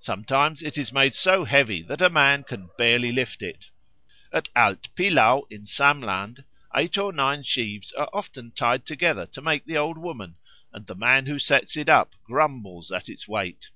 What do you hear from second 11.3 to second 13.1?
sets it up grumbles at